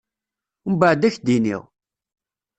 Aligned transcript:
Umbɛed 0.67 1.01
ad 1.07 1.11
k-d-iniƔ. 1.15 1.63